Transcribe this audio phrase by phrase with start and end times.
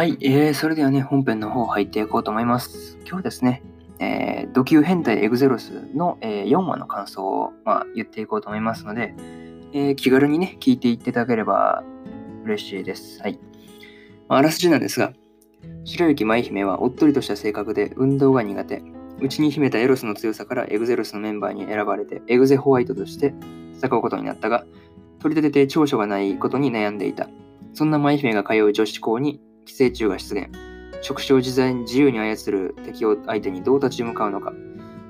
[0.00, 2.96] はい、えー、それではね、本編の方入っていこうと思います。
[3.00, 3.62] 今日はですね、
[3.98, 9.14] えー、ド級変態エグゼロスの、えー4話の感想を、まあ、言っていこうと思いますので、
[9.74, 11.84] えー気軽にね、聞いていっていただければ
[12.46, 13.20] 嬉しいです。
[13.20, 13.38] はい。
[14.26, 15.12] まあ、あらすじなんですが、
[15.84, 18.82] 白雪舞姫はおっとりとした性格で運動が苦手。
[19.20, 23.34] 内に秘めたエロスの強さからエグゼロスのメンバーに選ばれてエグゼホワイトとして
[23.74, 24.64] 戦うことになったが、
[25.18, 27.28] 取り立てて長所がないことに悩んでいた。
[27.74, 30.48] そんな舞姫が通う女子校に寄生虫が出現。
[31.02, 34.52] 触手を自在に自由に操る敵を相手にどう立ち向かうのか。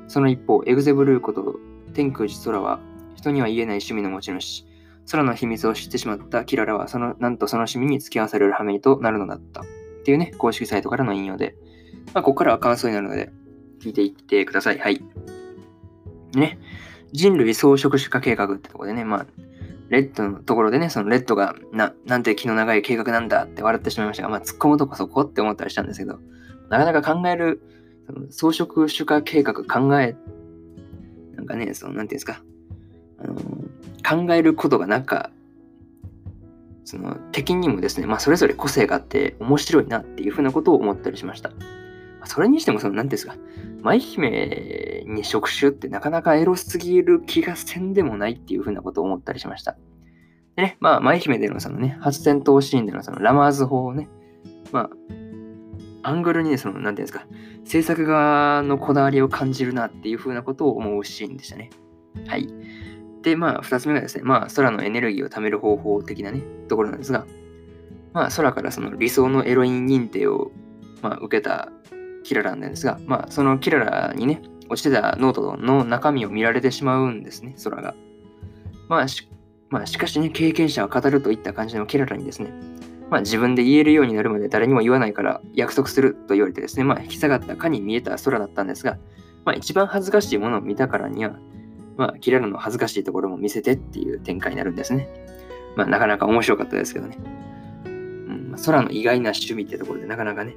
[0.09, 1.57] その一方、エグゼブルーこと
[1.95, 2.81] 天空寺空は
[3.17, 4.67] 人には言えない趣味の持ち主。
[5.11, 9.62] 空の秘密を知ってしまったキララはそのなんとその趣味に付き合わされる羽目となるのだった。
[9.62, 9.65] っ
[10.03, 11.57] ていうね、公式サイトからの引用で。
[12.14, 13.31] まあ、ここからは感想になるので、
[13.83, 14.79] 聞いていってください。
[14.79, 15.03] はい。
[16.35, 16.59] ね。
[17.12, 19.27] 人類総食種化計画ってとこでね、まあ、
[19.91, 26.19] レッドのところでね、そのレッドがな、なんて気の長い計画なんだって笑ってしまいましたが、まあ、突っ込むとこそこって思ったりしたんですけど、
[26.69, 27.60] なかなか考える、
[28.06, 30.16] その草食種化計画考え、
[31.34, 32.42] なんかね、その、なんていうんですか、
[33.18, 33.34] あの
[34.27, 35.30] 考えることがなんか、
[36.84, 41.50] その敵にもですね、まあ、それぞれ個性があって面白いなっていうふうなことを思ったりしました。
[42.27, 43.36] それにしても、その、なんていうんですか、
[43.83, 49.77] 舞姫に触手ってなかなかエロすぎる気がせんでもないっていうふうなことを思ったりしました。
[50.57, 54.08] でね、まあ、舞姫でのそのね、初戦闘シーンでのそのラマーズ法をね、
[54.73, 54.91] ま
[56.02, 57.27] あ、アングルにね、その、なんていうんですか、
[57.64, 61.70] 制作側のこだわりを感じるなっていうふうなことを思うシーンでしたね。
[62.27, 62.48] はい。
[63.23, 67.27] で、まあ、二つ目がですね、まあ、空のエネルギーを貯める方法的なね、ところなんですが、
[68.12, 70.51] まあ、空からその理想のエロイン認定を、
[71.02, 71.70] まあ、受けた
[72.25, 77.95] キララなんですが、まあ、そのキララにね、落ちてたノートの中身を見られてしまうんですね、空が。
[78.89, 79.29] まあ、し
[79.70, 82.53] まあ、しかしね、経験者は語るといった感じのキララにですね、
[83.09, 88.98] まあ、自分で言えるようになるまで誰にも言わないから約束すると言われてですね、まあ、引き下がったかに見えた空だったんですが、
[89.45, 91.36] まあ、一番恥ずかしいものを見たからには、
[91.97, 95.09] まあ、キララの恥ずかしいところも見せてっていう展開になるんですね。
[95.77, 97.19] まあ、なかなか面白かったですけどね。
[97.85, 100.55] うん、空の意外な趣味ってところでなかなかね、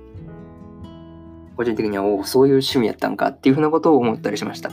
[1.56, 4.72] 個人的には、おお、そういう趣味やったんかっていうふうなことを思ったりしました。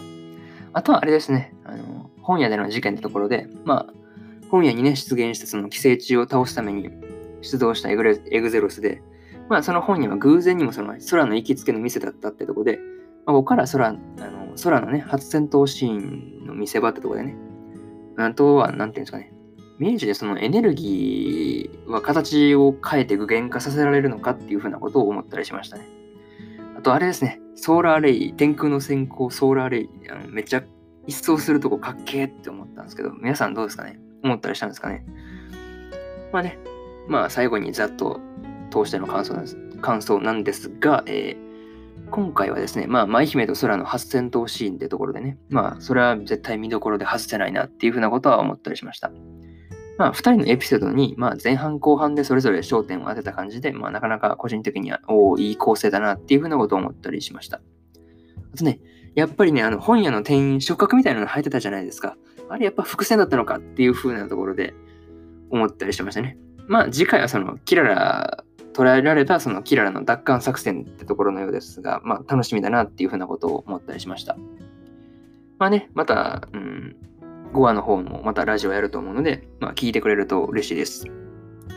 [0.73, 3.93] あとはあれですね、あの本屋での事件ってところで、まあ、
[4.51, 6.91] 本屋にね、出現したその寄生虫を倒すために
[7.43, 9.03] 出動したエグゼロスで、
[9.49, 12.79] まあ、その本屋は偶然にもその空の行きつけの店だったってとこで、
[13.27, 13.99] まあ、ここから空あの
[14.63, 17.37] 空のね、初戦闘シーンの見せ場ってとこでね、
[18.17, 19.33] あとは、なんていうんですかね、
[19.79, 26.00] 明治でそのエネルギーは形を変えて具現化させられるのかっていうふうなことを思ったりしましたね。
[26.81, 30.63] あとあれですね、ソーラーレイ、天空の先行ソーラーレイ、あのめっちゃ
[31.07, 34.01] 一掃するとこかっけーって思ったんですけど、皆さんどうですかね？
[34.25, 35.05] 思ったりしたんですかね？
[36.33, 36.59] まあね、
[37.07, 38.19] まあ最後にざっと
[38.71, 39.59] 通しての感想なんです。
[39.83, 41.51] 感想なんですが、えー
[42.11, 49.13] 今回はですね、まあ、舞姫と空の初戦闘シーンってところでね、まあ、それは絶対見どころで外せないなっていうふうなことは思ったりしました。
[50.01, 57.61] まあ、二人のエピソードに、まあ、前半後半でそれぞれ焦点を当てた感じで、まあ、なかなか個人的には、おお、いい構成だなっていうふうなことを思ったりしました。
[58.55, 58.81] あとね、
[59.15, 62.17] やっぱりね、あの、本屋の店員、触覚みたいなの入ってたじゃないですか。
[62.49, 64.73] あれやっぱ伏線だったのかっていうふうなところで
[65.51, 66.39] 思ったりしましたね。
[66.67, 74.39] まあ、次回はその、キララ、捉えられたそのキララの奪還作戦ってところのようですが、まあ、楽しみだなっていうふうなことを思ったりしました。
[75.59, 76.97] まあね、また、うん、
[77.53, 81.05] 5話の方もまたラジオやると思うので、まあ、聞いてくれると嬉しいです。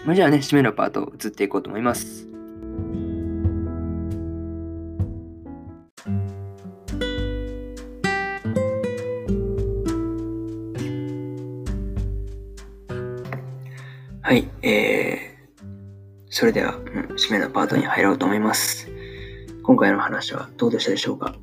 [0.06, 2.28] まあ、じゃあね、締めのパート移っていこうと思います。
[14.22, 15.66] はい、えー、
[16.30, 16.84] それでは、うん、
[17.16, 18.90] 締めのパートに入ろうと思います。
[19.64, 21.36] 今回の話はどうでしたでしょうか？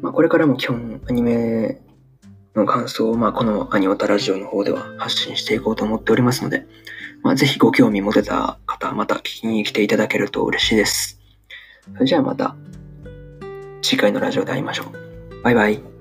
[0.00, 1.80] まあ、これからも基本アニメ
[2.58, 6.66] の感想を、まあ、このアニオタラジオの方では発信していこうと思っておりますので、
[7.22, 11.20] まあ、ぜひご興味持てた方、また聞きに来ていただけると嬉しいです。
[11.94, 12.54] それじゃあまた
[13.80, 15.42] 次回のラジオで会いましょう。
[15.42, 15.97] バイバイ。